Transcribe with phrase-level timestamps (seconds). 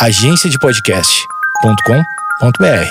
[0.00, 2.90] agenciadepodcast.com.br.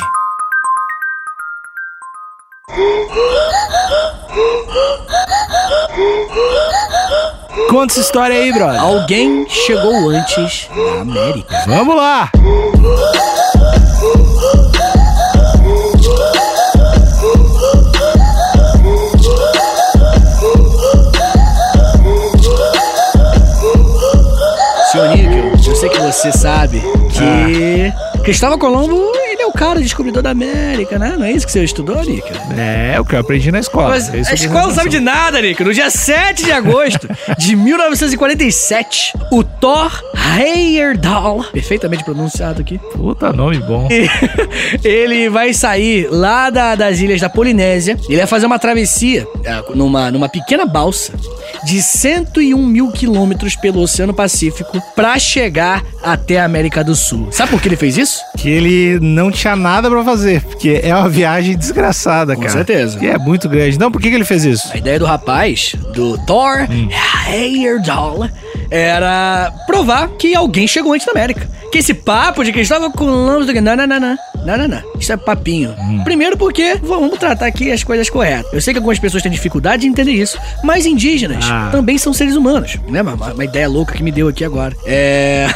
[7.68, 8.80] Conta essa história aí, brother.
[8.80, 11.64] Alguém chegou antes da América.
[11.66, 12.30] Vamos lá.
[26.20, 26.84] Você sabe
[27.14, 27.94] que
[28.24, 29.10] Cristóvão Colombo,
[29.60, 31.16] cara descobridor da América, né?
[31.18, 32.34] Não é isso que você estudou, Níquel?
[32.58, 33.90] É, o que eu aprendi na escola.
[33.90, 35.66] Mas É a escola não sabe de nada, Nico.
[35.66, 39.92] No dia 7 de agosto de 1947, o Thor
[40.40, 43.88] Heyerdahl, perfeitamente pronunciado aqui, Puta nome bom.
[44.84, 47.98] ele vai sair lá da- das ilhas da Polinésia.
[48.08, 51.14] Ele vai fazer uma travessia é, numa, numa pequena balsa
[51.66, 57.28] de 101 mil quilômetros pelo Oceano Pacífico pra chegar até a América do Sul.
[57.32, 58.22] Sabe por que ele fez isso?
[58.38, 62.54] Que ele não tinha nada pra fazer, porque é uma viagem desgraçada, Com cara.
[62.54, 62.98] certeza.
[63.02, 63.78] E é muito grande.
[63.80, 64.70] Não, por que, que ele fez isso?
[64.74, 66.68] A ideia do rapaz, do Thor
[67.28, 68.30] Heyerdahl,
[68.70, 71.48] era provar que alguém chegou antes da América.
[71.72, 73.46] Que esse papo de Cristóvão Colombo...
[73.46, 74.18] do que- Não, não, não, não.
[74.46, 74.82] Não, não, não.
[75.00, 75.76] Isso é papinho.
[76.04, 78.52] Primeiro porque vamos tratar aqui as coisas corretas.
[78.54, 81.70] Eu sei que algumas pessoas têm dificuldade de entender isso, mas indígenas Ah.
[81.72, 82.78] também são seres humanos.
[82.88, 83.02] Né?
[83.02, 84.76] Uma, uma ideia louca que me deu aqui agora.
[84.86, 85.48] É...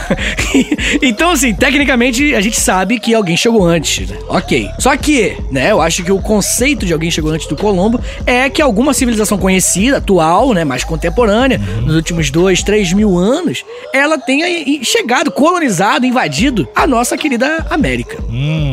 [1.01, 4.17] então, assim, tecnicamente a gente sabe que alguém chegou antes, né?
[4.27, 4.69] Ok.
[4.79, 8.49] Só que, né, eu acho que o conceito de alguém chegou antes do Colombo é
[8.49, 14.17] que alguma civilização conhecida, atual, né, mais contemporânea, nos últimos dois, três mil anos, ela
[14.17, 14.45] tenha
[14.83, 18.17] chegado, colonizado, invadido a nossa querida América.
[18.29, 18.72] Hum.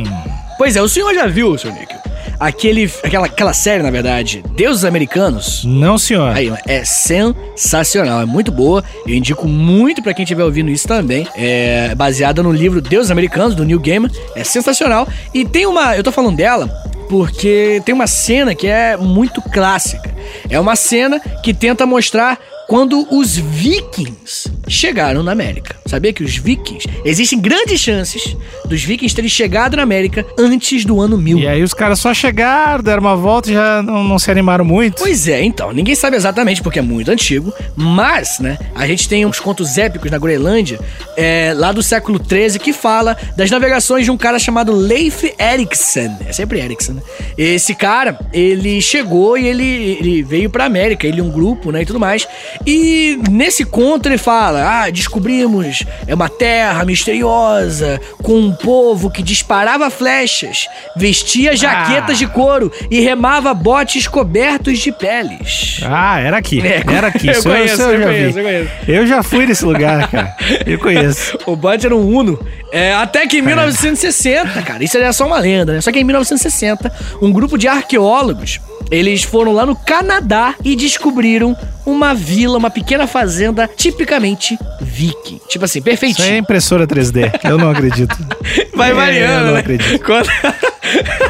[0.58, 1.98] Pois é, o senhor já viu, senhor Níquel,
[2.38, 5.62] aquele, aquela, aquela série, na verdade, Deuses Americanos?
[5.64, 6.34] Não, senhor.
[6.34, 8.82] Aí, é sensacional, é muito boa.
[9.06, 11.26] Eu indico muito pra quem estiver ouvindo isso também.
[11.34, 14.10] É baseada no livro Deus Americanos, do Neil Gaiman.
[14.34, 15.06] É sensacional.
[15.34, 15.96] E tem uma.
[15.96, 16.68] Eu tô falando dela
[17.08, 20.14] porque tem uma cena que é muito clássica.
[20.48, 22.38] É uma cena que tenta mostrar
[22.68, 25.76] quando os vikings chegaram na América.
[25.86, 26.86] Sabia que os vikings.
[27.04, 31.38] Existem grandes chances dos vikings terem chegado na América antes do ano 1000.
[31.38, 34.64] E aí os caras só chegaram, deram uma volta e já não, não se animaram
[34.64, 35.02] muito.
[35.02, 39.26] Pois é, então, ninguém sabe exatamente porque é muito antigo, mas, né, a gente tem
[39.26, 40.78] uns contos épicos na Groenlândia,
[41.16, 46.16] é, lá do século XIII, que fala das navegações de um cara chamado Leif Erikson.
[46.26, 47.02] É sempre Erikson, né?
[47.36, 51.82] Esse cara, ele chegou e ele, ele veio pra América, ele e um grupo, né,
[51.82, 52.26] e tudo mais.
[52.66, 59.22] E nesse conto ele fala, ah, descobrimos é uma terra misteriosa, com um povo que
[59.22, 65.80] disparava flechas, vestia jaquetas de couro e remava botes cobertos de peles.
[65.84, 66.60] Ah, era aqui.
[66.60, 67.28] É, era aqui.
[67.30, 68.70] eu conheço, isso eu já conheço, eu conheço.
[68.88, 70.36] Eu já fui nesse lugar, cara.
[70.66, 71.38] Eu conheço.
[71.50, 72.38] O bote era um Uno.
[72.70, 75.80] É, até que em 1960, cara, isso era só uma lenda, né?
[75.80, 78.60] Só que em 1960, um grupo de arqueólogos,
[78.90, 85.40] eles foram lá no Canadá e descobriram uma vila, uma pequena fazenda tipicamente viking.
[85.48, 86.28] Tipo assim, Isso perfeitinho.
[86.28, 87.40] aí é impressora 3D.
[87.44, 88.16] Eu não acredito.
[88.74, 89.60] Vai É, variando, eu não né?
[89.60, 90.04] acredito.
[90.04, 90.28] Quando...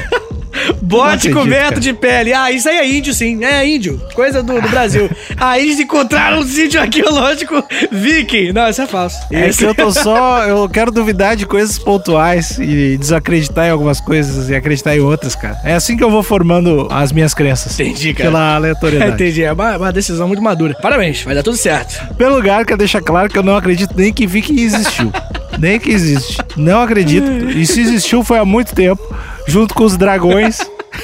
[0.90, 1.80] Bote coberto cara.
[1.80, 2.32] de pele.
[2.32, 3.44] Ah, isso aí é índio, sim.
[3.44, 4.00] É índio.
[4.14, 5.08] Coisa do, do Brasil.
[5.38, 8.52] Aí eles encontraram um sítio arqueológico viking.
[8.52, 9.16] Não, isso é falso.
[9.30, 10.44] É Isso que eu tô só.
[10.44, 15.34] Eu quero duvidar de coisas pontuais e desacreditar em algumas coisas e acreditar em outras,
[15.34, 15.58] cara.
[15.64, 17.78] É assim que eu vou formando as minhas crenças.
[17.78, 18.30] Entendi, cara.
[18.30, 19.12] Pela aleatoriedade.
[19.12, 20.74] Entendi, é uma, uma decisão muito madura.
[20.82, 22.14] Parabéns, vai dar tudo certo.
[22.16, 25.12] Pelo lugar, quero deixar claro que eu não acredito nem que Viking existiu.
[25.58, 26.38] nem que existe.
[26.56, 27.30] Não acredito.
[27.50, 29.02] E se existiu foi há muito tempo,
[29.46, 30.58] junto com os dragões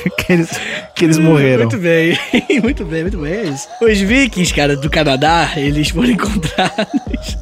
[0.16, 0.50] que eles,
[0.96, 1.64] que eles morreram.
[1.64, 2.18] Muito bem,
[2.62, 3.32] muito bem, muito bem.
[3.32, 3.68] É isso.
[3.82, 7.38] Os vikings, cara, do Canadá, eles foram encontrados.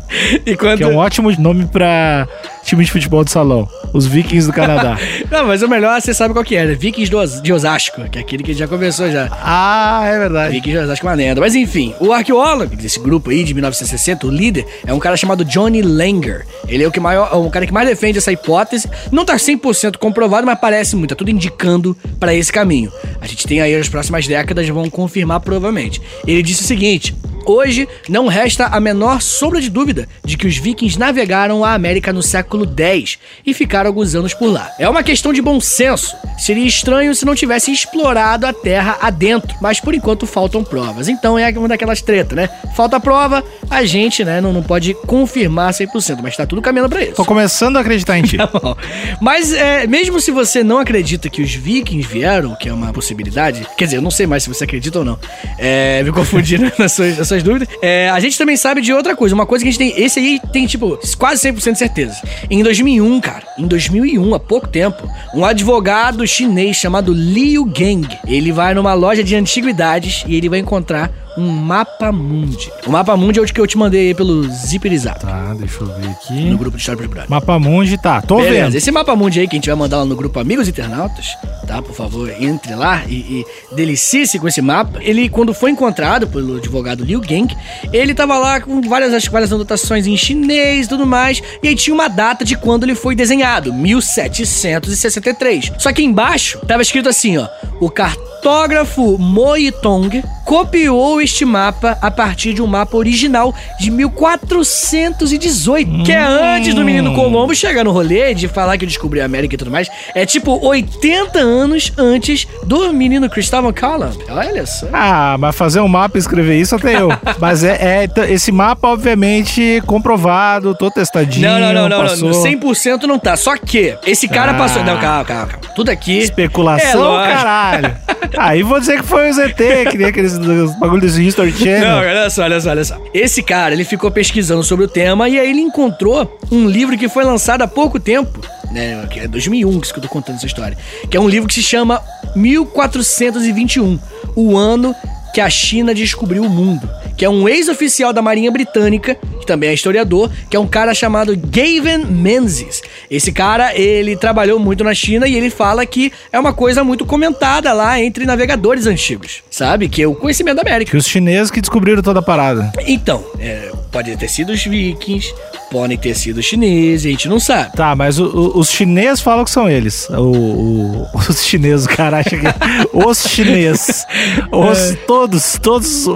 [0.76, 2.28] Que é um ótimo nome pra
[2.64, 3.68] time de futebol de salão.
[3.92, 4.98] Os Vikings do Canadá.
[5.30, 6.74] Não, mas o melhor você sabe qual que é, né?
[6.74, 9.28] Vikings do de Osasco, que é aquele que já começou já.
[9.42, 10.54] ah, é verdade.
[10.54, 11.40] Vikings de Osasco é uma lenda.
[11.40, 15.44] Mas enfim, o arqueólogo desse grupo aí de 1960, o líder, é um cara chamado
[15.44, 16.46] Johnny Langer.
[16.66, 18.88] Ele é o que maior, é o cara que mais defende essa hipótese.
[19.12, 21.10] Não tá 100% comprovado, mas parece muito.
[21.10, 22.90] Tá tudo indicando pra esse caminho.
[23.20, 26.00] A gente tem aí as próximas décadas vão confirmar provavelmente.
[26.26, 27.14] Ele disse o seguinte:
[27.46, 32.12] Hoje não resta a menor sombra de dúvida de que os vikings navegaram a América
[32.12, 34.70] no século X e ficaram alguns anos por lá.
[34.78, 36.16] É uma questão de bom senso.
[36.38, 41.08] Seria estranho se não tivessem explorado a terra adentro, mas por enquanto faltam provas.
[41.08, 42.48] Então é uma daquelas tretas, né?
[42.74, 47.02] Falta prova, a gente, né, não, não pode confirmar 100%, mas tá tudo caminhando pra
[47.02, 47.14] isso.
[47.14, 48.36] Tô começando a acreditar em ti.
[48.44, 48.76] Tá bom.
[49.22, 53.66] Mas é, mesmo se você não acredita que os vikings vieram, que é uma possibilidade,
[53.78, 55.18] quer dizer, eu não sei mais se você acredita ou não.
[55.58, 57.68] É, me confundi nas suas, nas suas essas dúvidas.
[57.82, 59.34] É, a gente também sabe de outra coisa.
[59.34, 60.02] Uma coisa que a gente tem.
[60.02, 62.16] Esse aí tem, tipo, quase 100% de certeza.
[62.50, 63.44] Em 2001, cara.
[63.58, 68.06] Em 2001, há pouco tempo, um advogado chinês chamado Liu Geng.
[68.26, 72.70] Ele vai numa loja de antiguidades e ele vai encontrar um mapa mundi.
[72.86, 75.20] O mapa mundi é o que eu te mandei aí pelo Zipperizado.
[75.20, 76.50] Tá, deixa eu ver aqui.
[76.50, 78.74] No grupo de História para Mapa Mundi, tá, tô Beleza, vendo.
[78.76, 81.36] esse mapa mundi aí que a gente vai mandar lá no grupo Amigos Internautas,
[81.66, 81.82] tá?
[81.82, 84.98] Por favor, entre lá e, e delicie-se com esse mapa.
[85.02, 87.48] Ele, quando foi encontrado pelo advogado Liu Geng,
[87.92, 91.68] ele tava lá com várias, acho que várias anotações em chinês e tudo mais, e
[91.68, 95.72] aí tinha uma data de quando ele foi desenhado, 1763.
[95.78, 97.48] Só que embaixo tava escrito assim, ó,
[97.80, 106.12] o cartógrafo Moitong copiou este mapa a partir de um mapa original de 1418, que
[106.12, 109.58] é antes do menino Colombo chegar no rolê de falar que descobriu a América e
[109.58, 109.88] tudo mais.
[110.14, 114.18] É tipo 80 anos antes do menino Cristóvão Colombo.
[114.28, 114.86] Olha só.
[114.92, 117.08] Ah, mas fazer um mapa e escrever isso até eu.
[117.40, 121.48] Mas é, é- esse mapa, obviamente, comprovado, tô testadinho.
[121.48, 122.30] Não, não, não, não, passou.
[122.30, 122.42] não.
[122.42, 123.36] 100% não tá.
[123.36, 124.54] Só que esse cara Ah.
[124.54, 124.82] passou.
[124.84, 125.74] Não, calma, calma, calma.
[125.74, 126.18] Tudo aqui.
[126.18, 127.96] Especulação, É caralho.
[128.36, 131.58] Aí vou dizer que foi o ZT, que nem aqueles os bagulho do History Não,
[131.58, 131.96] Channel.
[131.98, 132.96] olha só, olha só, olha só.
[133.12, 137.08] Esse cara, ele ficou pesquisando sobre o tema e aí ele encontrou um livro que
[137.08, 138.40] foi lançado há pouco tempo,
[138.70, 139.06] né?
[139.10, 140.76] Que é 2001 que eu tô contando essa história.
[141.10, 142.00] Que é um livro que se chama
[142.34, 143.98] 1421,
[144.34, 144.94] o ano
[145.32, 146.88] que a China descobriu o mundo.
[147.16, 150.94] Que é um ex-oficial da Marinha Britânica, que também é historiador, que é um cara
[150.94, 152.80] chamado Gavin Menzies.
[153.10, 157.04] Esse cara, ele trabalhou muito na China e ele fala que é uma coisa muito
[157.04, 159.88] comentada lá entre navegadores antigos, sabe?
[159.88, 160.90] Que é o conhecimento da América.
[160.90, 162.72] Que os chineses que descobriram toda a parada.
[162.86, 165.32] Então, é, pode ter sido os vikings,
[165.70, 167.72] podem ter sido os chineses, a gente não sabe.
[167.76, 170.08] Tá, mas o- o- os chineses falam que são eles.
[170.10, 172.46] O, os chineses, o cara acha que.
[172.92, 174.04] os chineses.
[174.50, 174.94] Os, É.
[175.06, 176.06] Todos, todos,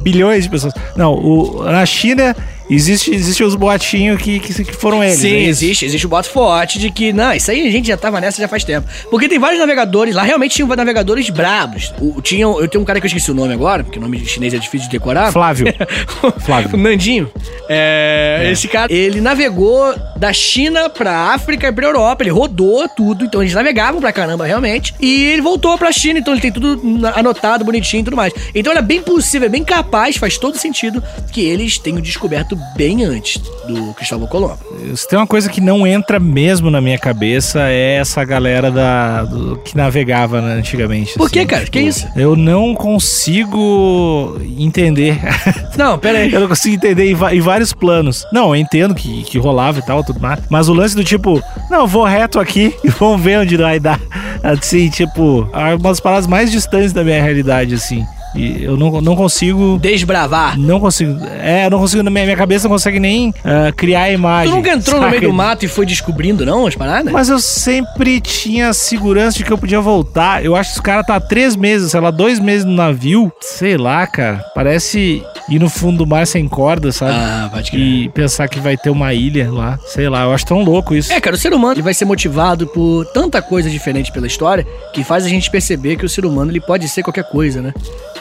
[0.00, 0.72] bilhões de pessoas.
[0.96, 2.34] Não, na China
[2.68, 5.18] existe, existe os boatinhos que, que, que foram eles.
[5.18, 7.96] Sim, é existe, existe o boato forte de que, não, isso aí a gente já
[7.96, 8.88] tava nessa já faz tempo.
[9.10, 11.92] Porque tem vários navegadores, lá realmente tinham navegadores brabos.
[12.00, 14.24] O, tinha, eu tenho um cara que eu esqueci o nome agora, porque o nome
[14.26, 15.32] chinês é difícil de decorar.
[15.32, 15.66] Flávio.
[16.44, 16.70] Flávio.
[16.74, 17.30] o Nandinho.
[17.68, 22.22] É, Esse cara, ele navegou da China pra África e pra Europa.
[22.22, 24.94] Ele rodou tudo, então eles navegavam pra caramba, realmente.
[25.00, 26.80] E ele voltou pra China, então ele tem tudo
[27.14, 28.32] anotado, bonitinho e tudo mais.
[28.54, 31.02] Então é bem possível, é bem capaz, faz todo sentido
[31.32, 34.58] que eles tenham descoberto bem antes do Cristóvão Colombo.
[34.94, 39.24] Se tem uma coisa que não entra mesmo na minha cabeça é essa galera da,
[39.24, 41.14] do- que navegava né, antigamente.
[41.14, 41.64] Por que, assim, cara?
[41.66, 42.06] Que isso?
[42.16, 45.18] Eu não consigo entender.
[45.76, 46.32] Não, pera aí.
[46.32, 48.26] eu não consigo entender em, em vários planos.
[48.32, 50.40] Não, eu entendo que, que rolava e tal, tudo mais.
[50.48, 54.00] Mas o lance do tipo, não, vou reto aqui e vamos ver onde vai dar.
[54.42, 58.06] Assim, tipo, é uma das paradas mais distantes da minha realidade, assim.
[58.36, 59.78] E eu não, não consigo.
[59.80, 60.58] Desbravar.
[60.58, 61.18] Não consigo.
[61.40, 62.02] É, eu não consigo.
[62.02, 64.54] Na minha, minha cabeça não consegue nem ah, criar a Tu imagem.
[64.54, 65.10] nunca entrou no saca?
[65.18, 67.12] meio do mato e foi descobrindo, não, as paradas?
[67.12, 70.44] Mas eu sempre tinha segurança de que eu podia voltar.
[70.44, 73.32] Eu acho que os caras tá há três meses, sei lá, dois meses no navio.
[73.40, 74.44] Sei lá, cara.
[74.54, 77.12] Parece ir no fundo do mar sem corda, sabe?
[77.14, 77.80] Ah, pode crer.
[77.80, 79.78] E pensar que vai ter uma ilha lá.
[79.86, 81.12] Sei lá, eu acho tão louco isso.
[81.12, 84.66] É, cara, o ser humano ele vai ser motivado por tanta coisa diferente pela história
[84.92, 87.72] que faz a gente perceber que o ser humano ele pode ser qualquer coisa, né?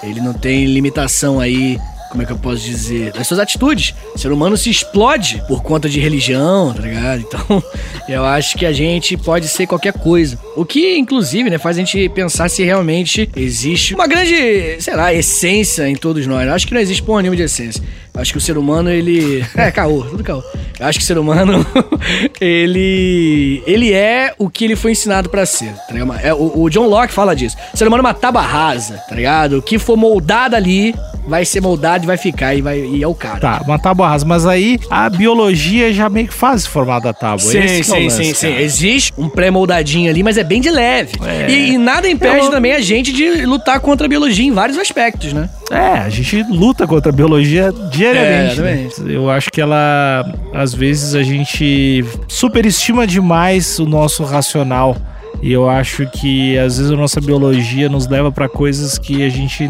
[0.10, 1.80] Ele não tem limitação aí,
[2.10, 3.94] como é que eu posso dizer, das suas atitudes.
[4.13, 7.22] O ser humano se explode por conta de religião, tá ligado?
[7.22, 7.63] Então,
[8.07, 10.39] eu acho que a gente pode ser qualquer coisa.
[10.56, 15.13] O que, inclusive, né, faz a gente pensar se realmente existe uma grande, sei lá,
[15.13, 16.48] essência em todos nós.
[16.48, 17.84] Eu acho que não existe porra nenhuma de essência.
[18.15, 19.43] Acho que o ser humano, ele.
[19.55, 20.43] É, caô, tudo caô.
[20.79, 21.65] Acho que o ser humano,
[22.39, 23.63] ele.
[23.65, 26.15] Ele é o que ele foi ensinado pra ser, tá ligado?
[26.22, 27.55] É, o, o John Locke fala disso.
[27.74, 29.57] O ser humano é uma tábua rasa, tá ligado?
[29.57, 30.93] O que for moldado ali
[31.27, 33.39] vai ser moldado e vai ficar e, vai, e é o cara.
[33.39, 34.25] Tá, uma tábua rasa.
[34.25, 37.39] Mas aí a biologia já meio que faz formato da tábua.
[37.39, 38.55] Sim, Esse é sim, lance, sim, sim.
[38.57, 41.13] Existe um pré-moldadinho ali, mas é bem de leve.
[41.25, 41.50] É.
[41.50, 44.77] E, e nada impede Eu- também a gente de lutar contra a biologia em vários
[44.77, 45.50] aspectos, né?
[45.72, 48.60] É, a gente luta contra a biologia diariamente.
[48.60, 48.89] É, né?
[49.07, 54.95] Eu acho que ela, às vezes, a gente superestima demais o nosso racional.
[55.41, 59.29] E eu acho que às vezes a nossa biologia nos leva pra coisas que a
[59.29, 59.69] gente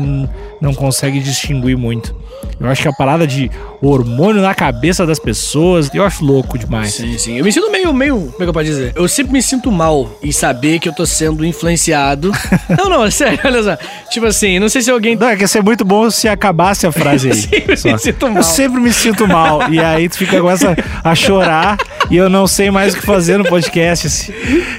[0.62, 2.16] não consegue distinguir muito.
[2.60, 6.94] Eu acho que a parada de hormônio na cabeça das pessoas, eu acho louco demais.
[6.94, 7.38] Sim, sim.
[7.38, 8.16] Eu me sinto meio, meio.
[8.16, 8.94] Como é que eu posso dizer?
[8.96, 12.32] Eu sempre me sinto mal em saber que eu tô sendo influenciado.
[12.78, 13.78] não, não, é sério, olha só.
[14.10, 15.16] Tipo assim, não sei se alguém.
[15.16, 17.36] Não, é que ia ser muito bom se acabasse a frase aí.
[17.76, 17.92] sempre só.
[17.92, 18.38] me sinto mal.
[18.38, 19.74] Eu sempre me sinto mal.
[19.74, 21.78] E aí tu fica começa a chorar
[22.10, 24.08] e eu não sei mais o que fazer no podcast.
[24.08, 24.34] assim.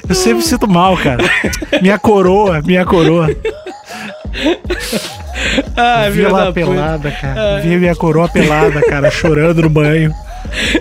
[0.09, 1.25] Eu sempre me sinto mal, cara.
[1.83, 3.29] Minha coroa, minha coroa.
[5.77, 6.53] Ah, da puta.
[6.53, 7.61] pelada, cara.
[7.61, 10.13] Via minha coroa pelada, cara, chorando no banho.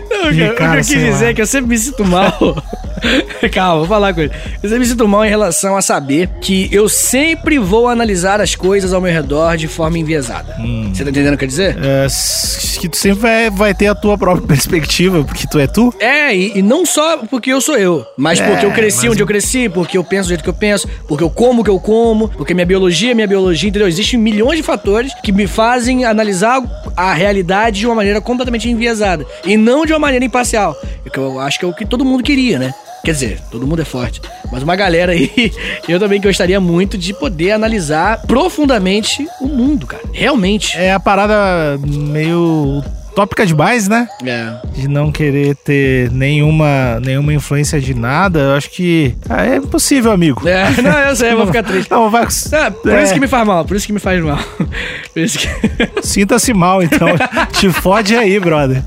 [0.09, 1.29] Não, cara, o que eu quis dizer lá.
[1.31, 2.63] é que eu sempre me sinto mal.
[3.51, 4.31] Calma, vou falar com ele.
[4.61, 8.55] Eu sempre me sinto mal em relação a saber que eu sempre vou analisar as
[8.55, 10.55] coisas ao meu redor de forma enviesada.
[10.59, 10.91] Hum.
[10.93, 11.77] Você tá entendendo o que eu quer dizer?
[11.83, 12.07] É,
[12.79, 15.93] que tu sempre vai, vai ter a tua própria perspectiva, porque tu é tu.
[15.99, 19.11] É, e, e não só porque eu sou eu, mas É, porque eu cresci mas-
[19.11, 21.63] onde eu cresci, porque eu penso do jeito que eu penso, porque eu como o
[21.63, 23.87] que eu como, porque minha biologia é minha biologia, entendeu?
[23.87, 26.61] Existem milhões de fatores que me fazem analisar
[26.95, 30.75] a realidade de uma maneira completamente enviesada e não de uma maneira imparcial.
[31.11, 32.73] Que eu acho que é o que todo mundo queria, né?
[33.05, 34.19] Quer dizer, todo mundo é forte.
[34.51, 35.53] Mas uma galera aí,
[35.87, 40.03] eu também gostaria muito de poder analisar profundamente o mundo, cara.
[40.11, 40.75] Realmente.
[40.75, 42.83] É a parada meio
[43.15, 44.09] tópica demais, né?
[44.25, 44.55] É.
[44.73, 48.39] De não querer ter nenhuma, nenhuma influência de nada.
[48.39, 50.45] Eu acho que ah, é impossível, amigo.
[50.47, 51.89] É, não, eu sei, eu vou ficar triste.
[51.89, 52.27] Não, vai.
[52.51, 53.03] Ah, por É.
[53.03, 54.37] isso que me faz mal, por isso que me faz mal.
[55.13, 55.47] Por isso que...
[56.05, 57.07] Sinta-se mal, então.
[57.53, 58.83] Te fode aí, brother.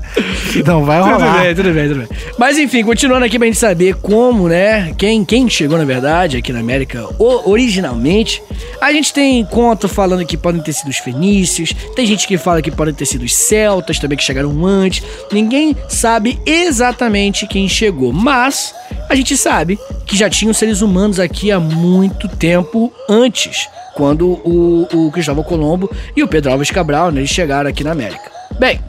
[0.65, 1.41] Não vai tudo rolar.
[1.41, 2.07] bem, tudo bem, tudo bem.
[2.37, 6.51] Mas enfim, continuando aqui pra gente saber como, né, quem, quem chegou na verdade aqui
[6.51, 8.41] na América originalmente.
[8.81, 12.61] A gente tem conto falando que podem ter sido os fenícios, tem gente que fala
[12.61, 15.03] que podem ter sido os celtas também que chegaram antes.
[15.31, 18.73] Ninguém sabe exatamente quem chegou, mas
[19.09, 24.87] a gente sabe que já tinham seres humanos aqui há muito tempo antes, quando o,
[24.93, 28.31] o Cristóvão Colombo e o Pedro Alves Cabral, né, chegaram aqui na América.
[28.59, 28.79] Bem,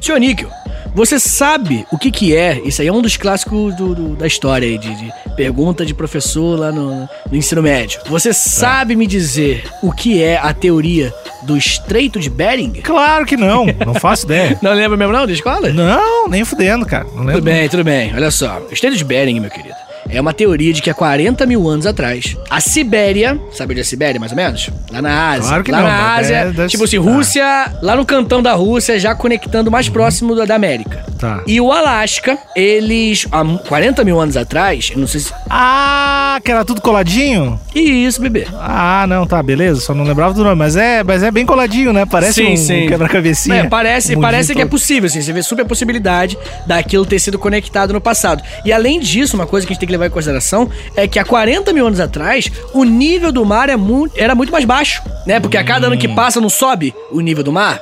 [0.00, 0.50] Senhor Níquel,
[0.94, 2.60] você sabe o que que é?
[2.64, 5.92] Isso aí é um dos clássicos do- do- da história aí, de, de pergunta de
[5.92, 8.00] professor lá no, no ensino médio.
[8.06, 12.72] Você sabe me dizer o que é a teoria do Estreito de Bering?
[12.82, 13.66] Claro que não.
[13.84, 14.58] Não faço ideia.
[14.62, 15.68] Não lembra mesmo não, da escola?
[15.70, 17.04] Não, nem fudendo, cara.
[17.04, 17.32] Não lembro.
[17.34, 18.14] Tudo bem, tudo bem.
[18.14, 19.73] Olha só, Estreito de Bering, meu querido,
[20.08, 23.82] é uma teoria de que há 40 mil anos atrás, a Sibéria, sabe onde é
[23.82, 24.70] a Sibéria, mais ou menos?
[24.92, 25.48] Lá na Ásia.
[25.48, 27.02] Claro que lá não, na Ásia, é da- tipo assim, tá.
[27.10, 31.04] Rússia, lá no cantão da Rússia, já conectando mais próximo da, da América.
[31.18, 31.42] Tá.
[31.46, 35.32] E o Alasca, eles, há 40 mil anos atrás, eu não sei se...
[35.48, 37.58] Ah, que era tudo coladinho?
[37.74, 38.46] Isso, bebê.
[38.54, 39.80] Ah, não, tá, beleza.
[39.80, 40.56] Só não lembrava do nome.
[40.56, 42.06] Mas é, mas é bem coladinho, né?
[42.06, 42.84] Parece Sim, um, sim.
[42.84, 43.56] um quebra-cabecinha.
[43.56, 46.36] É, parece, Um parece que é possível, assim, você vê super possibilidade
[46.66, 48.42] daquilo ter sido conectado no passado.
[48.64, 51.18] E além disso, uma coisa que a gente tem que levar em consideração é que
[51.18, 55.02] há 40 mil anos atrás, o nível do mar é mu- era muito mais baixo,
[55.26, 55.40] né?
[55.40, 57.80] Porque a cada ano que passa não sobe o nível do mar.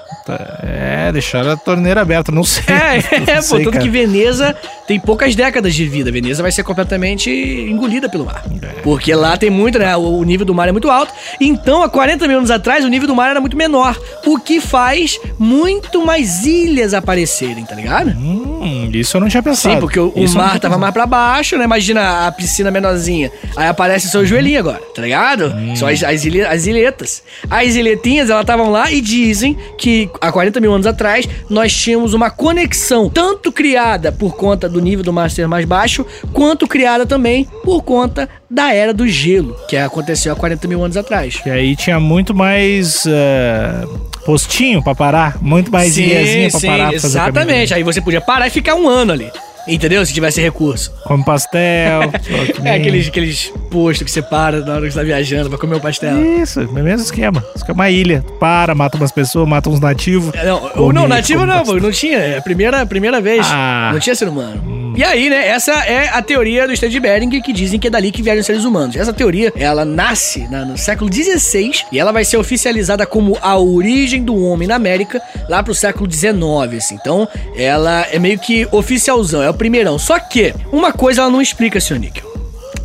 [0.62, 2.62] É, deixaram a torneira aberta, não sei.
[2.68, 2.92] É,
[3.22, 3.82] Não é, pô, sei, tanto cara.
[3.84, 4.56] que Veneza
[4.86, 6.10] tem poucas décadas de vida.
[6.12, 8.41] Veneza vai ser completamente engolida pelo mar.
[8.82, 9.96] Porque lá tem muito, né?
[9.96, 11.12] O nível do mar é muito alto.
[11.40, 13.98] Então, há 40 mil anos atrás, o nível do mar era muito menor.
[14.26, 18.10] O que faz muito mais ilhas aparecerem, tá ligado?
[18.10, 18.60] Hum,
[19.00, 19.74] isso eu não tinha pensado.
[19.74, 21.64] Sim, porque o, o mar tava mais pra baixo, né?
[21.64, 23.30] Imagina a piscina menorzinha.
[23.56, 25.46] Aí aparece o seu joelhinho agora, tá ligado?
[25.56, 25.74] Hum.
[25.76, 27.22] São as, as, ilha- as ilhetas.
[27.50, 32.14] As ilhetinhas, elas estavam lá e dizem que há 40 mil anos atrás nós tínhamos
[32.14, 37.06] uma conexão, tanto criada por conta do nível do mar ser mais baixo, quanto criada
[37.06, 41.40] também por conta da era do gelo, que aconteceu há 40 mil anos atrás.
[41.46, 43.84] E aí tinha muito mais é,
[44.24, 47.74] postinho pra parar, muito mais ilhazinha pra parar pra fazer exatamente.
[47.74, 49.30] Aí você podia parar e ficar um ano ali.
[49.66, 50.04] Entendeu?
[50.04, 50.92] Se tivesse recurso.
[51.04, 52.10] Come pastel.
[52.64, 55.76] É aqueles, aqueles postos que você para na hora que você tá viajando pra comer
[55.76, 56.20] o pastel.
[56.42, 57.42] Isso, é o mesmo esquema.
[57.56, 58.22] Isso que é uma ilha.
[58.26, 60.34] Tu para, mata umas pessoas, mata uns nativos.
[60.34, 61.80] É, Não, come- não, nativo não, pastel.
[61.80, 62.18] não tinha.
[62.18, 63.46] É a primeira, primeira vez.
[63.50, 63.90] Ah.
[63.92, 64.82] Não tinha ser humano.
[64.94, 68.10] E aí, né, essa é a teoria do de Bering, que dizem que é dali
[68.12, 68.94] que vieram os seres humanos.
[68.94, 73.56] Essa teoria, ela nasce na- no século XVI e ela vai ser oficializada como a
[73.56, 76.96] origem do homem na América lá pro século XIX, assim.
[77.00, 77.26] Então,
[77.56, 79.98] ela é meio que oficialzão, é o primeirão.
[79.98, 82.31] Só que, uma coisa ela não explica, senhor Níquel.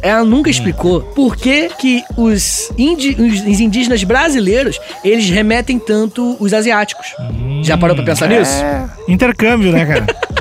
[0.08, 6.54] Ela nunca explicou por que, que os, indi- os indígenas brasileiros eles remetem tanto os
[6.54, 7.08] asiáticos.
[7.62, 8.54] Já parou pra pensar nisso?
[8.64, 10.06] É, intercâmbio, né, cara?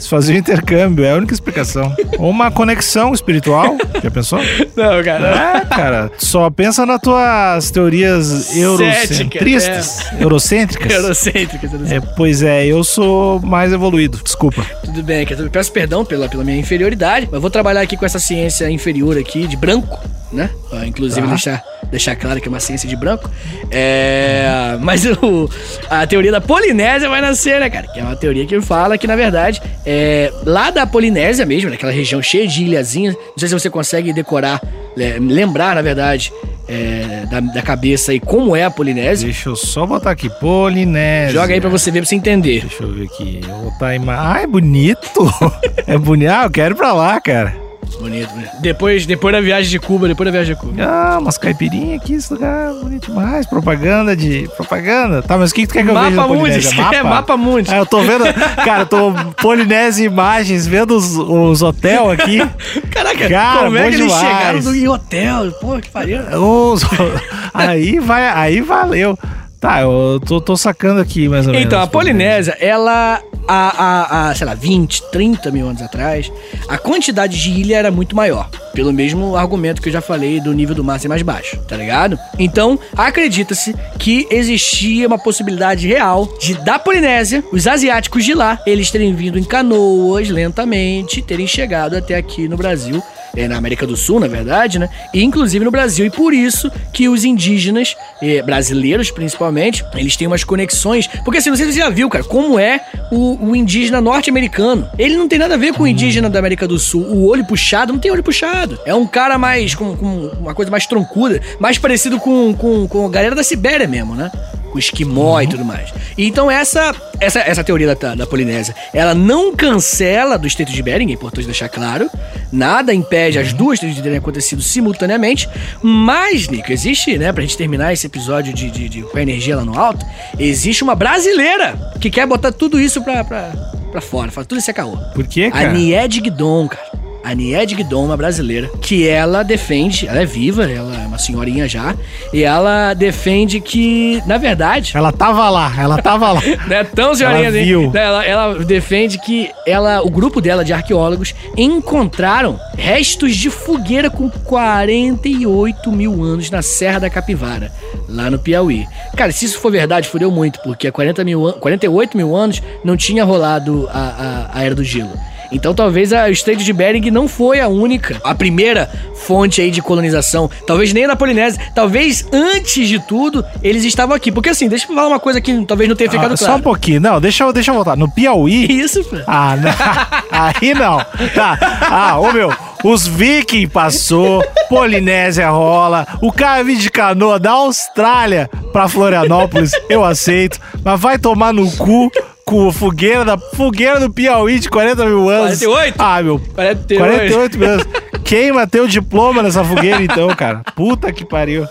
[0.00, 1.94] Eles faziam intercâmbio, é a única explicação.
[2.18, 4.38] Ou uma conexão espiritual, já pensou?
[4.74, 5.60] Não, cara.
[5.62, 6.10] É, cara.
[6.16, 10.06] Só pensa nas tuas teorias eurocentristas.
[10.18, 10.90] Eurocêntricas.
[10.92, 14.64] Eurocêntrica, tudo, É, pois é, eu sou mais evoluído, desculpa.
[14.84, 15.26] tudo bem.
[15.28, 19.18] eu Peço perdão pela, pela minha inferioridade, mas vou trabalhar aqui com essa ciência inferior
[19.18, 20.00] aqui, de branco,
[20.32, 20.48] né?
[20.70, 21.28] Pra, inclusive Tá.
[21.28, 23.30] deixar, deixar claro que é uma ciência de branco.
[23.70, 25.48] É, mas o,
[25.88, 27.86] a teoria da Polinésia vai nascer, né, cara?
[27.88, 31.92] Que é uma teoria que fala que, na verdade, é, lá da Polinésia mesmo, naquela
[31.92, 34.60] região cheia de ilhazinhas, não sei se você consegue decorar,
[34.98, 36.32] é, lembrar, na verdade,
[36.68, 39.26] é, da, da cabeça aí como é a Polinésia.
[39.26, 41.32] Deixa eu só botar aqui, Polinésia.
[41.32, 42.60] Joga aí pra você ver, pra você entender.
[42.60, 43.40] Deixa eu ver aqui.
[43.42, 44.00] Eu vou botar em.
[44.08, 45.34] Ah, é bonito.
[45.86, 46.30] é bonito.
[46.30, 47.69] Ah, eu quero ir pra lá, cara.
[47.98, 48.50] Bonito, bonito.
[48.60, 50.82] Depois, depois da viagem de Cuba, depois da viagem de Cuba.
[50.82, 53.46] Ah, umas caipirinhas aqui, esse lugar bonito demais.
[53.46, 54.48] Propaganda de.
[54.56, 55.22] Propaganda.
[55.22, 56.88] Tá, mas o que, tu quer que eu veja na Mapa Mundi, Polinésia?
[56.92, 57.70] é Mapa Mundi.
[57.72, 58.24] Ah, eu tô vendo.
[58.64, 62.38] Cara, eu tô Polinésia Imagens, vendo os, os hotéis aqui.
[62.90, 64.20] Caraca, Cara, como é que eles demais.
[64.20, 65.52] chegaram do em hotel?
[65.60, 66.20] Pô, que pariu.
[67.52, 69.18] Aí vai, aí valeu.
[69.60, 71.66] Tá, eu tô, tô sacando aqui mais ou menos.
[71.66, 73.84] Então, a Polinésia, ela, há,
[74.26, 76.32] há, há, sei lá, 20, 30 mil anos atrás,
[76.66, 78.48] a quantidade de ilha era muito maior.
[78.72, 81.76] Pelo mesmo argumento que eu já falei do nível do mar ser mais baixo, tá
[81.76, 82.18] ligado?
[82.38, 88.90] Então, acredita-se que existia uma possibilidade real de, da Polinésia, os asiáticos de lá, eles
[88.90, 93.02] terem vindo em canoas lentamente, terem chegado até aqui no Brasil
[93.36, 94.88] é, na América do Sul, na verdade, né?
[95.12, 96.06] E inclusive no Brasil.
[96.06, 97.96] E por isso que os indígenas,
[98.44, 101.06] brasileiros principalmente, eles têm umas conexões.
[101.24, 104.88] Porque assim, não sei se você já viu, cara, como é o, o indígena norte-americano.
[104.98, 107.02] Ele não tem nada a ver com o indígena da América do Sul.
[107.02, 108.78] O olho puxado não tem olho puxado.
[108.84, 109.74] É um cara mais.
[109.74, 113.86] com, com uma coisa mais troncuda, mais parecido com, com, com a galera da Sibéria
[113.86, 114.30] mesmo, né?
[114.70, 115.92] Com esquimó e tudo mais.
[116.16, 121.10] Então essa, essa, essa teoria da, da Polinésia, ela não cancela do Estreito de Bering,
[121.10, 122.08] é importante deixar claro.
[122.52, 125.48] Nada impede as duas de terem acontecido simultaneamente.
[125.82, 129.56] Mas, Nico, existe, né, pra gente terminar esse episódio de, de, de com a energia
[129.56, 130.04] lá no alto,
[130.38, 133.52] existe uma brasileira que quer botar tudo isso pra, pra,
[133.90, 134.30] pra fora.
[134.30, 134.96] Fala, tudo isso é caô.
[135.14, 135.72] Por quê, A cara?
[135.72, 136.99] Nied Guidon, cara.
[137.22, 141.68] A Nied Guidon, uma brasileira, que ela defende, ela é viva, ela é uma senhorinha
[141.68, 141.94] já,
[142.32, 146.40] e ela defende que, na verdade, Ela tava lá, ela tava lá.
[146.66, 147.64] não é tão senhorinha Ela assim.
[147.66, 147.90] viu.
[147.94, 154.30] Ela, ela defende que ela, o grupo dela de arqueólogos encontraram restos de fogueira com
[154.30, 157.70] 48 mil anos na Serra da Capivara,
[158.08, 158.86] lá no Piauí.
[159.16, 162.62] Cara, se isso for verdade, fudeu muito, porque há 40 mil, an- 48 mil anos
[162.84, 165.12] não tinha rolado a, a, a Era do Gelo.
[165.52, 169.70] Então talvez a- o Estreito de Bering não foi a única, a primeira fonte aí
[169.70, 170.50] de colonização.
[170.66, 171.60] Talvez nem na Polinésia.
[171.74, 174.30] Talvez antes de tudo eles estavam aqui.
[174.32, 176.60] Porque assim, deixa eu falar uma coisa que talvez não tenha ficado Ah, Só claro.
[176.60, 177.00] um pouquinho.
[177.00, 177.96] Não, deixa eu, deixa eu voltar.
[177.96, 178.66] No Piauí.
[178.70, 179.16] Isso, pô.
[179.26, 179.70] Ah, não.
[180.30, 180.98] Aí não.
[181.34, 181.58] Tá.
[181.90, 182.52] Ah, ô meu,
[182.84, 190.04] os Viking passou, Polinésia rola, o cara vir de canoa da Austrália pra Florianópolis, eu
[190.04, 192.10] aceito, mas vai tomar no cu
[192.50, 195.60] com fogueira da fogueira do Piauí de 40 mil anos.
[195.60, 195.94] 48?
[195.96, 196.40] Ah, meu.
[196.54, 196.98] 48.
[196.98, 197.84] 48 mil anos.
[198.24, 200.62] Queima teu diploma nessa fogueira então, cara.
[200.74, 201.66] Puta que pariu.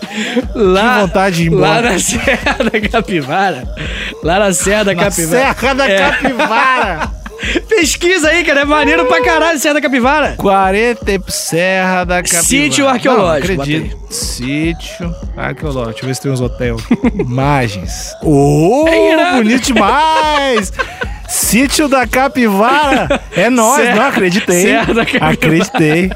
[0.54, 1.92] Lá, Que vontade de ir Lá embora.
[1.92, 3.68] na Serra da Capivara.
[4.22, 5.38] Lá na Serra da Na Capivara.
[5.54, 5.98] Serra da É.
[5.98, 7.10] Capivara.
[7.68, 8.60] Pesquisa aí, cara.
[8.60, 10.34] É maneiro pra caralho Serra da Capivara.
[10.36, 12.44] 40 e Serra da Capivara.
[12.44, 13.96] Sítio arqueológico, Não, acredito.
[14.10, 15.92] Sítio arqueológico.
[15.92, 16.76] Deixa eu ver se tem uns hotéis.
[17.18, 18.14] Imagens.
[18.22, 19.36] Ô, É irado.
[19.42, 20.72] bonito demais!
[21.28, 23.20] Sítio da Capivara!
[23.36, 24.62] É nóis, Serra- não acreditei.
[24.62, 25.32] Serra da Capivara.
[25.32, 26.10] Acreditei.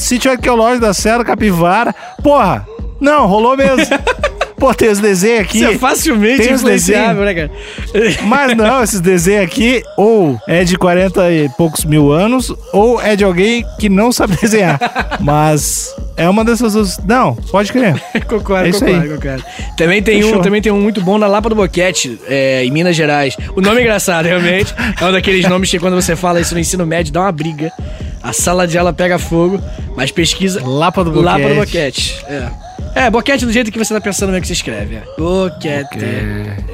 [0.00, 1.94] Sítio arqueológico da Serra da Capivara.
[2.22, 2.66] Porra,
[3.00, 3.86] não, rolou mesmo.
[4.58, 5.58] Pô, tem os desenhos aqui.
[5.58, 7.50] Isso é facilmente influenciável, né, cara?
[8.24, 13.14] Mas não, esses desenhos aqui, ou é de 40 e poucos mil anos, ou é
[13.14, 15.18] de alguém que não sabe desenhar.
[15.20, 16.98] Mas é uma dessas duas.
[17.04, 18.00] Não, pode crer.
[18.26, 19.08] concordo, É isso concordo, aí.
[19.10, 19.44] concordo.
[19.76, 22.96] Também tem, um, também tem um muito bom na Lapa do Boquete, é, em Minas
[22.96, 23.36] Gerais.
[23.54, 24.74] O nome é engraçado, realmente.
[25.00, 27.70] É um daqueles nomes que quando você fala isso no ensino médio, dá uma briga.
[28.22, 29.60] A sala de aula pega fogo,
[29.94, 30.60] mas pesquisa...
[30.64, 31.24] Lapa do Boquete.
[31.26, 32.65] Lapa do Boquete, é.
[32.96, 35.00] É, boquete do jeito que você tá pensando mesmo que se escreve.
[35.18, 35.98] Boquete.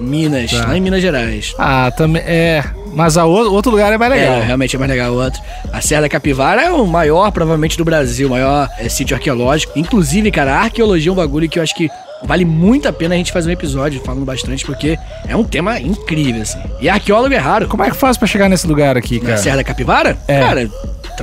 [0.00, 0.68] Minas, Tá.
[0.68, 1.52] lá em Minas Gerais.
[1.58, 2.22] Ah, também.
[2.24, 2.62] É.
[2.94, 4.34] Mas a outro, lugar é mais legal.
[4.36, 5.40] É, realmente é mais legal o outro.
[5.72, 9.72] A Serra da Capivara é o maior, provavelmente, do Brasil, o maior é, sítio arqueológico.
[9.76, 11.90] Inclusive, cara, a arqueologia é um bagulho que eu acho que
[12.22, 15.80] vale muito a pena a gente fazer um episódio falando bastante, porque é um tema
[15.80, 16.58] incrível, assim.
[16.80, 17.66] E arqueólogo é raro.
[17.66, 19.36] Como é que faz pra chegar nesse lugar aqui, Na cara?
[19.38, 20.16] Serra da Capivara?
[20.28, 20.38] É.
[20.40, 20.70] Cara,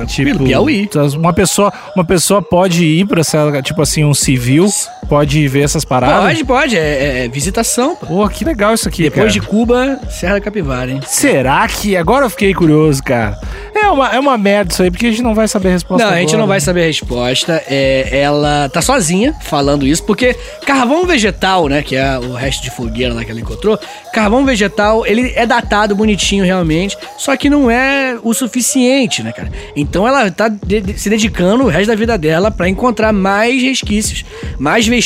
[0.06, 0.88] tranquilo, Tipo, Piauí.
[1.16, 4.68] Uma pessoa, uma pessoa pode ir pra essa, tipo assim, um civil,
[5.10, 6.22] pode ver essas paradas.
[6.24, 8.06] Pode, pode, é, é visitação, pô.
[8.06, 9.50] Pô, que legal isso aqui, Depois de cara.
[9.50, 11.00] Cuba, Serra da Capivara, hein?
[11.04, 11.96] Será que.
[11.96, 13.36] Agora eu fiquei curioso, cara.
[13.74, 16.06] É uma, é uma merda isso aí, porque a gente não vai saber a resposta.
[16.06, 16.40] Não, a gente agora.
[16.42, 17.60] não vai saber a resposta.
[17.66, 21.82] É, ela tá sozinha falando isso, porque carvão vegetal, né?
[21.82, 23.78] Que é o resto de fogueira lá que ela encontrou.
[24.12, 29.50] Carvão vegetal, ele é datado bonitinho realmente, só que não é o suficiente, né, cara?
[29.74, 33.60] Então ela tá de- de- se dedicando o resto da vida dela pra encontrar mais
[33.62, 34.24] resquícios,
[34.58, 34.99] mais vestígios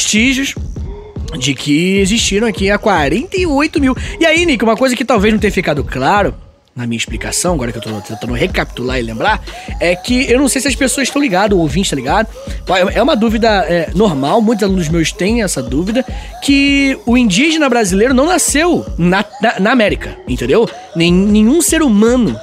[1.38, 3.96] de que existiram aqui há 48 mil.
[4.20, 6.34] E aí, Nick, uma coisa que talvez não tenha ficado claro
[6.74, 9.40] na minha explicação, agora que eu tô tentando recapitular e lembrar,
[9.78, 12.28] é que eu não sei se as pessoas estão ligadas, o ouvinte está ligado.
[12.92, 16.04] É uma dúvida é, normal, muitos alunos meus têm essa dúvida,
[16.42, 20.68] que o indígena brasileiro não nasceu na, na, na América, entendeu?
[20.96, 22.38] Nenhum ser humano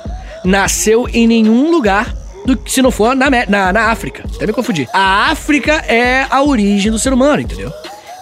[0.45, 2.15] nasceu em nenhum lugar
[2.51, 4.23] do que se não for na, na, na África.
[4.35, 4.87] Até me confundi.
[4.93, 7.71] A África é a origem do ser humano, entendeu?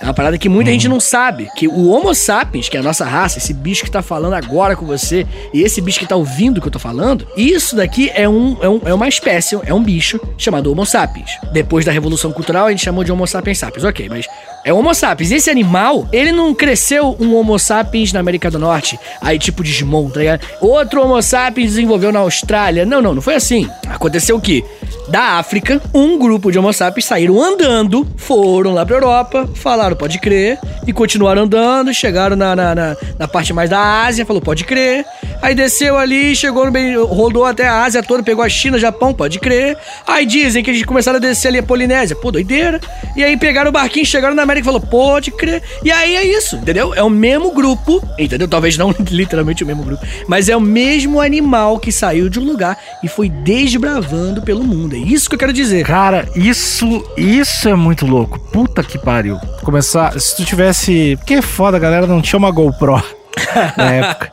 [0.02, 1.50] É uma parada que muita gente não sabe.
[1.58, 4.74] Que o Homo sapiens, que é a nossa raça, esse bicho que tá falando agora
[4.74, 8.10] com você, e esse bicho que tá ouvindo o que eu tô falando, isso daqui
[8.16, 11.32] é, um, é, um- é uma espécie, é um bicho chamado Homo sapiens.
[11.52, 13.84] Depois da Revolução Cultural, a gente chamou de Homo sapiens sapiens.
[13.84, 14.26] Ok, mas
[14.64, 15.32] é Homo sapiens.
[15.32, 20.10] Esse animal, ele não cresceu um Homo sapiens na América do Norte, aí tipo Digimon,
[20.10, 20.46] tá ligado?
[20.60, 22.86] Outro Homo sapiens desenvolveu na Austrália.
[22.86, 23.70] Não, não, não foi assim.
[23.88, 24.64] Aconteceu o quê?
[25.08, 30.20] Da África, um grupo de Homo sapiens saíram andando, foram lá pra Europa, falaram pode
[30.20, 34.64] crer, e continuaram andando, chegaram na, na, na, na parte mais da Ásia, falou pode
[34.66, 35.06] crer,
[35.42, 39.14] aí desceu ali, chegou no meio, rodou até a Ásia toda, pegou a China, Japão,
[39.14, 42.80] pode crer, aí dizem que eles começaram a descer ali a Polinésia, pô, doideira,
[43.16, 46.58] e aí pegaram o barquinho, chegaram na América falou pode crer, e aí é isso,
[46.58, 46.94] entendeu?
[46.94, 48.48] É o mesmo grupo, entendeu?
[48.48, 52.46] Talvez não literalmente o mesmo grupo, mas é o mesmo animal que saiu de um
[52.46, 55.86] lugar e foi desbravando pelo mundo, é isso que eu quero dizer.
[55.86, 58.40] Cara, isso, isso é muito louco.
[58.40, 59.38] Puta que pariu.
[59.64, 60.20] Começar.
[60.20, 61.16] Se tu tivesse.
[61.18, 63.02] Porque é foda, a galera não tinha uma GoPro
[63.78, 64.32] na época.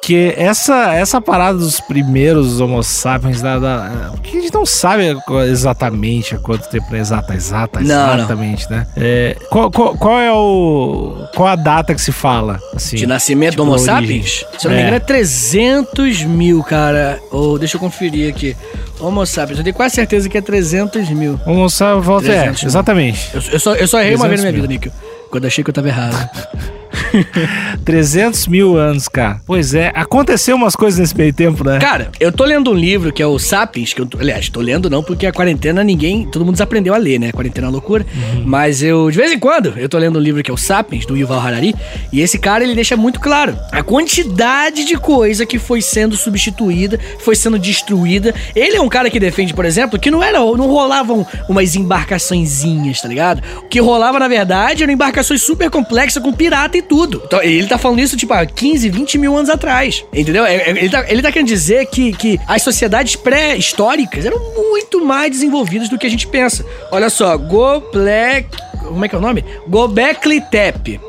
[0.00, 5.14] Porque essa, essa parada dos primeiros Homo sapiens, da, da, porque a gente não sabe
[5.46, 6.98] exatamente há quanto tempo, né?
[7.00, 8.14] exata, exata, Não, não.
[8.16, 8.86] exatamente, né?
[8.96, 11.26] É, qual, qual, qual é o.
[11.36, 12.58] Qual a data que se fala?
[12.74, 14.44] Assim, De nascimento tipo, do Homo sapiens?
[14.58, 14.86] Se eu não me É.
[14.86, 17.20] engano, é 300 mil, cara.
[17.30, 18.56] Ou deixa eu conferir aqui.
[18.98, 21.38] Homo sapiens, eu tenho quase certeza que é 300 mil.
[21.46, 22.68] Homo sapiens, volta, é, 300 mil.
[22.70, 23.30] exatamente.
[23.34, 24.92] Eu, eu só, eu só errei uma vez na minha 300 vida, Níquel.
[25.30, 26.28] Quando achei que eu tava errado.
[27.84, 29.40] 300 mil anos, cara.
[29.46, 31.78] Pois é, aconteceu umas coisas nesse meio tempo, né?
[31.78, 34.60] Cara, eu tô lendo um livro que é o Sapiens, que eu, tô- aliás, tô
[34.60, 37.28] lendo não, porque a quarentena ninguém, todo mundo desaprendeu a ler, né?
[37.28, 38.06] A quarentena é uma loucura.
[38.44, 41.06] Mas eu, de vez em quando, eu tô lendo um livro que é o Sapiens,
[41.06, 41.74] do Yuval Harari,
[42.12, 46.98] e esse cara, ele deixa muito claro a quantidade de coisa que foi sendo substituída,
[47.20, 48.34] foi sendo destruída.
[48.54, 53.00] Ele é um cara que defende, por exemplo, que não era, não rolavam umas embarcaçõezinhas,
[53.00, 53.42] tá ligado?
[53.58, 56.99] O que rolava, na verdade, eram embarcações super complexas com pirata e tudo.
[57.04, 60.04] Então, ele tá falando isso, tipo, há 15, 20 mil anos atrás.
[60.12, 60.44] Entendeu?
[60.44, 65.04] É- é- Ele tá, ele tá querendo dizer que, que as sociedades pré-históricas eram muito
[65.04, 66.64] mais desenvolvidas do que a gente pensa.
[66.90, 68.48] Olha só, Goblek.
[68.84, 69.44] Como é que é o nome?
[69.68, 71.00] Gobekli Tepe.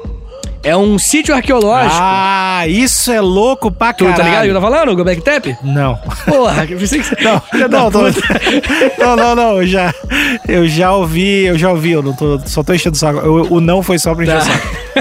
[0.63, 1.95] É um sítio arqueológico.
[1.99, 4.17] Ah, isso é louco pra tu caralho.
[4.21, 4.95] tá ligado o que eu tô falando?
[4.95, 5.57] Gobekli Tepe?
[5.63, 5.97] Não.
[6.27, 7.15] Porra, eu pensei que você.
[7.23, 8.01] Não, não, tô-
[9.03, 9.91] não, não, não, eu já,
[10.47, 13.17] eu já ouvi, eu já ouvi, eu não tô, só tô enchendo o saco.
[13.19, 14.67] Eu- o não foi só pra encher o saco.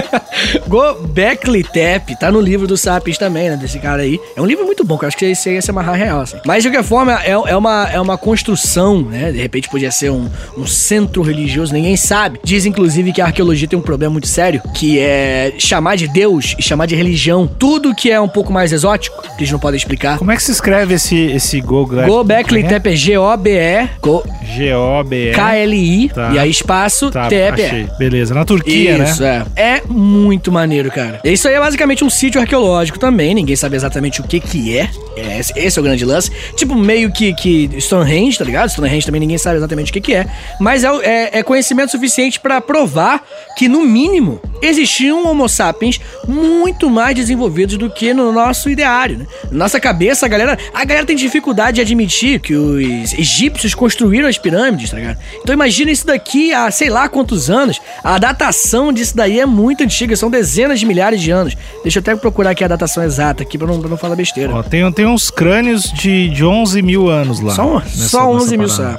[0.67, 3.57] Gobekli Tepe, tá no livro do Sapiens também, né?
[3.57, 4.19] Desse cara aí.
[4.35, 6.21] É um livro muito bom, que eu acho que esse aí ia se amarrar real,
[6.21, 6.37] assim.
[6.45, 9.31] Mas, de qualquer forma, é, é, uma, é uma construção, né?
[9.31, 12.39] De repente podia ser um, um centro religioso, ninguém sabe.
[12.43, 16.55] Diz, inclusive, que a arqueologia tem um problema muito sério, que é chamar de Deus
[16.57, 19.77] e chamar de religião tudo que é um pouco mais exótico, que eles não podem
[19.77, 20.17] explicar.
[20.17, 22.05] Como é que se escreve esse, esse Google?
[22.05, 24.23] Gobekli Tepe é G-O-B-E, Go-
[24.55, 25.31] G-O-B-E.
[25.33, 26.31] K-L-I, Tá.
[26.33, 27.61] e aí espaço, Tá, Tepe.
[27.63, 27.87] achei.
[27.97, 29.45] Beleza, na Turquia, Isso, né?
[29.55, 29.61] é.
[29.71, 31.19] É muito maneiro, cara.
[31.23, 34.89] Isso aí é basicamente um sítio arqueológico também, ninguém sabe exatamente o que que é.
[35.15, 36.31] É, Esse, é o grande lance.
[36.55, 38.69] Tipo, meio que, que Stonehenge, tá ligado?
[38.69, 40.25] Stonehenge também ninguém sabe exatamente o que que é.
[40.59, 43.23] Mas é, é- é conhecimento suficiente pra provar
[43.57, 49.27] que, no mínimo, existiam homo sapiens muito mais desenvolvidos do que no nosso ideário, né?
[49.51, 54.37] Nossa cabeça, a galera, a galera tem dificuldade de admitir que os egípcios construíram as
[54.37, 55.17] pirâmides, tá ligado?
[55.41, 57.79] Então imagina isso daqui há sei lá quantos anos.
[58.03, 61.55] A datação disso daí é muito antiga, são dezenas de milhares de anos.
[61.83, 64.53] Deixa eu até procurar aqui a datação exata aqui pra não, pra não falar besteira.
[64.55, 67.53] Ó, tem, tem uns crânios de, de 11 mil anos lá.
[67.53, 68.95] só, nessa- só nessa 11 mil só.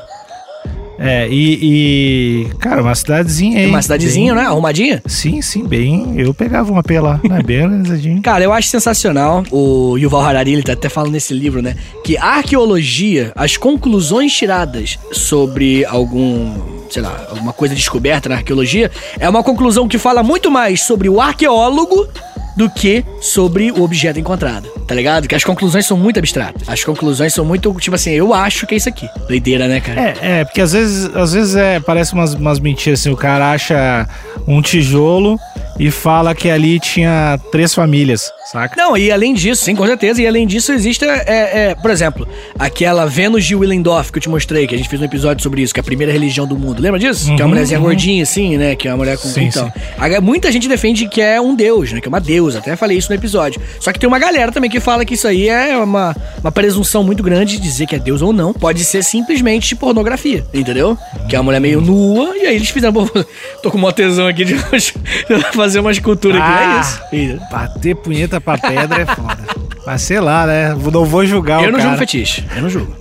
[0.98, 1.59] É, e,
[2.46, 3.66] e, Cara, uma cidadezinha aí.
[3.66, 4.48] Uma cidadezinha, bem- né?
[4.48, 5.02] Arrumadinha?
[5.05, 6.14] Sim, sim, bem.
[6.16, 7.42] Eu pegava uma P lá, né?
[7.42, 8.22] Bem organizadinho.
[8.22, 9.42] Cara, eu acho sensacional.
[9.50, 11.74] O Yuval Harari, ele tá até falando nesse livro, né?
[12.05, 16.55] Que a arqueologia, as conclusões tiradas sobre algum,
[16.92, 21.09] sei lá, alguma coisa descoberta na arqueologia, é uma conclusão que fala muito mais sobre
[21.09, 22.07] o arqueólogo
[22.55, 25.26] do que sobre o objeto encontrado, tá ligado?
[25.26, 26.68] Que as conclusões são muito abstratas.
[26.68, 29.09] As conclusões são muito, tipo assim, eu acho que é isso aqui.
[29.26, 30.00] Doideira, né, cara?
[30.00, 33.52] É, é, porque às vezes, às vezes é, parece umas, umas mentiras assim, o cara
[33.52, 34.07] acha
[34.46, 35.38] um tijolo
[35.78, 38.74] e fala que ali tinha três famílias, saca?
[38.76, 42.28] Não, e além disso, sim, com certeza, e além disso existe, é, é, por exemplo,
[42.59, 45.62] aquela Vênus de Willendorf que eu te mostrei, que a gente fez um episódio sobre
[45.62, 46.83] isso, que é a primeira religião do mundo.
[46.83, 47.24] Lembra disso?
[47.24, 47.87] que é uma Uhum, mulherzinha uhum.
[47.87, 48.76] gordinha, assim, né?
[48.76, 49.28] Que é uma mulher com...
[49.28, 50.20] Sim, então, sim.
[50.20, 52.00] Muita gente defende que é um deus, né?
[52.00, 53.61] Que é uma deusa, até falei isso no episódio.
[53.81, 57.03] Só que tem uma galera também que fala que isso aí é uma, uma presunção
[57.03, 58.53] muito grande de dizer que é deus ou não.
[58.53, 60.97] Pode ser simplesmente pornografia, entendeu?
[61.29, 62.92] Que é uma mulher meio nua, e aí eles fizeram...
[63.62, 64.55] Tô com uma tesão aqui de
[65.55, 66.81] fazer uma escultura aqui, é Ah,
[67.37, 67.40] isso.
[67.51, 69.38] Bater punheta pra pedra é foda.
[69.87, 70.77] Mas sei lá, né?
[70.92, 71.83] Não vou julgar Eu o não cara.
[71.90, 72.45] julgo fetiche.
[72.55, 72.97] Eu não julgo.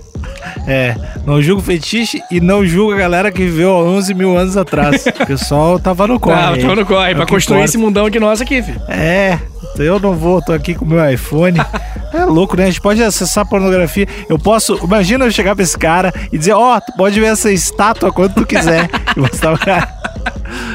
[0.66, 0.94] É,
[1.26, 5.04] não julgo fetiche e não julgo a galera que viveu há 11 mil anos atrás.
[5.22, 6.54] O pessoal tava no corre.
[6.58, 6.60] Aí.
[6.64, 7.64] tô no corre, É pra construir importa.
[7.70, 8.80] esse mundão aqui nosso aqui, filho.
[8.88, 9.38] É,
[9.78, 11.58] eu não vou, tô aqui com meu iPhone.
[12.12, 12.64] É louco, né?
[12.64, 14.06] A gente pode acessar pornografia.
[14.28, 14.78] Eu posso.
[14.84, 18.34] Imagina eu chegar pra esse cara e dizer: Ó, tu pode ver essa estátua quando
[18.34, 18.88] tu quiser.
[19.16, 19.88] e mostrar o cara.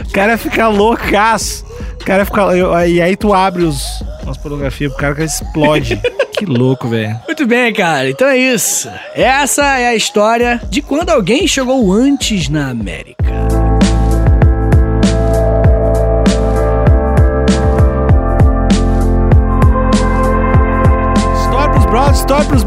[0.08, 1.64] O cara ia ficar loucaço.
[2.02, 2.88] O cara ia ficar.
[2.88, 6.02] E aí tu abre os, as pornografias pro cara que explode.
[6.36, 7.20] que louco, velho.
[7.28, 8.10] Muito bem, cara.
[8.10, 8.90] Então é isso.
[9.14, 13.27] Essa é a história de quando alguém chegou antes na América.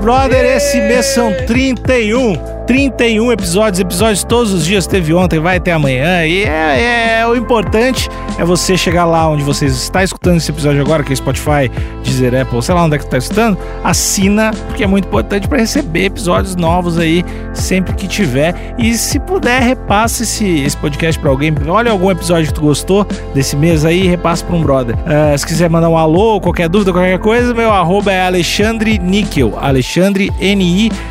[0.01, 0.65] Brothers.
[0.65, 2.60] Esse mês são 31.
[2.71, 4.87] 31 episódios, episódios todos os dias.
[4.87, 6.25] Teve ontem, vai ter amanhã.
[6.25, 10.81] E é, é- o importante é você chegar lá onde você está escutando esse episódio
[10.81, 11.69] agora, que é Spotify,
[12.05, 13.59] Deezer, Apple, sei lá onde é que tu tá escutando.
[13.83, 18.55] Assina, porque é muito importante para receber episódios novos aí sempre que tiver.
[18.79, 21.53] E se puder, repasse esse, esse podcast para alguém.
[21.67, 23.05] Olha algum episódio que tu gostou
[23.35, 24.95] desse mês aí, repasse para um brother.
[25.05, 29.59] Ah, se quiser mandar um alô, qualquer dúvida, qualquer coisa, meu arroba é Alexandre Níquel.
[29.61, 30.31] Alexandre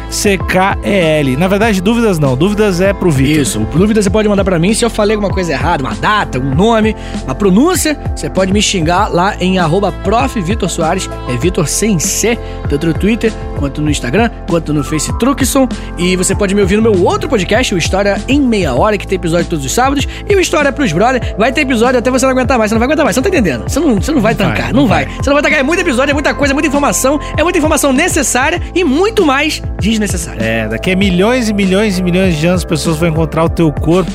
[0.09, 1.37] N-I-C-K-E-L.
[1.37, 2.35] Na verdade, dúvidas não.
[2.35, 3.41] Dúvidas é pro Vitor.
[3.41, 6.39] Isso, dúvida você pode mandar pra mim se eu falei alguma coisa errada, uma data,
[6.39, 10.39] um nome, uma pronúncia, você pode me xingar lá em arroba prof.
[10.41, 12.37] Vitor Soares, é Vitor sem C,
[12.69, 15.67] tanto no Twitter, quanto no Instagram, quanto no Face Truckson.
[15.97, 19.07] E você pode me ouvir no meu outro podcast, o História em Meia Hora, que
[19.07, 21.35] tem episódio todos os sábados, e o História pros Brother.
[21.37, 23.29] Vai ter episódio até você não aguentar mais, você não vai aguentar mais, você não
[23.29, 23.69] tá entendendo.
[23.69, 25.05] Você não, você não vai trancar, vai, não não vai.
[25.05, 25.15] vai.
[25.15, 27.57] Você não vai trancar, é muito episódio, é muita coisa, é muita informação, é muita
[27.57, 29.61] informação necessária e muito mais
[29.99, 30.41] desnecessária.
[30.41, 33.49] É, daqui a milhões e milhões e milhões de anos as pessoas vão encontrar o
[33.49, 34.11] teu corpo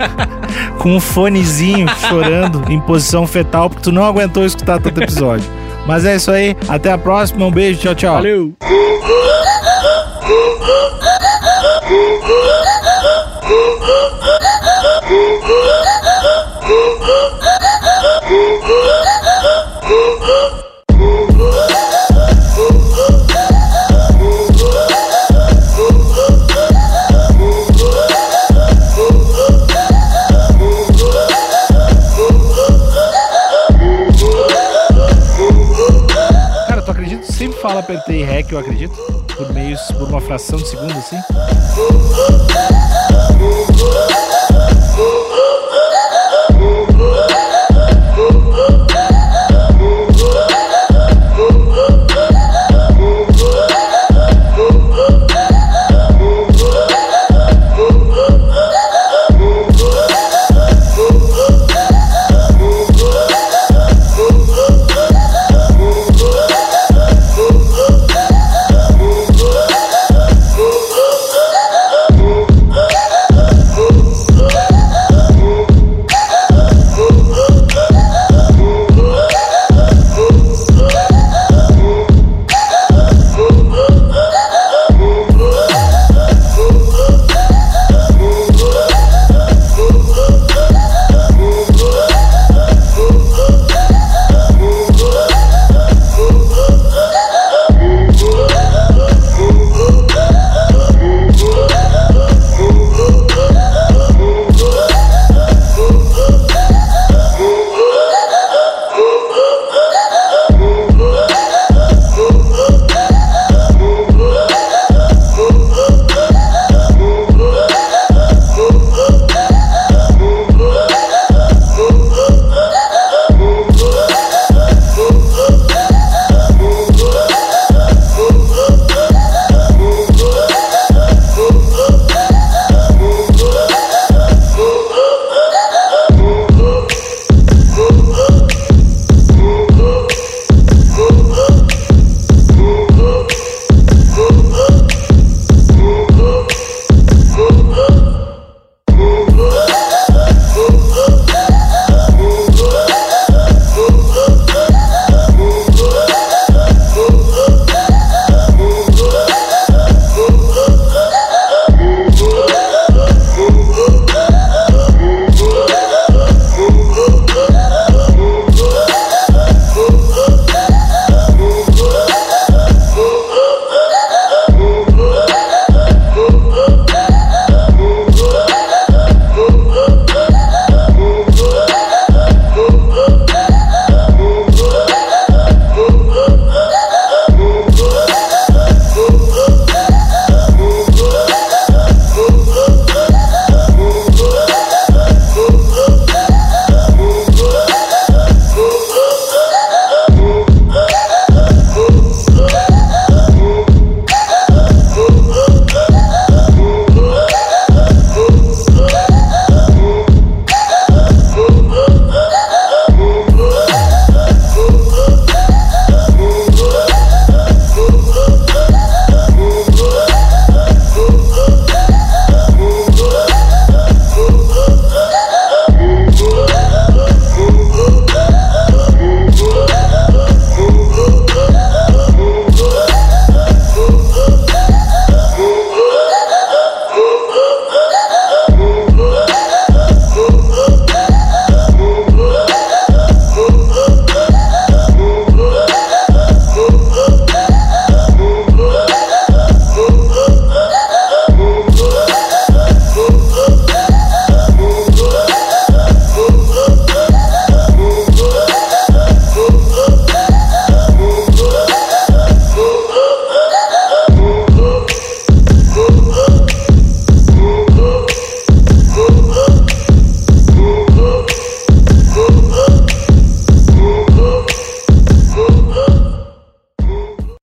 [0.78, 5.48] com um fonezinho chorando em posição fetal porque tu não aguentou escutar todo episódio.
[5.86, 8.14] Mas é isso aí, até a próxima, um beijo, tchau, tchau.
[8.14, 8.52] Valeu!
[37.88, 38.94] apertei REC, eu acredito.
[39.34, 41.16] Por meio, por uma fração de segundo assim.